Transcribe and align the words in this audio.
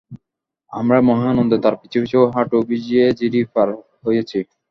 আমরা 0.71 0.97
মহা 1.07 1.27
আনন্দে 1.33 1.57
তার 1.63 1.75
পিছু 1.81 1.97
পিছু 2.03 2.19
হাঁটু 2.33 2.57
ভিজিয়ে 2.69 3.05
ঝিরি 3.19 3.41
পার 3.53 3.69
হয়েছি। 4.05 4.39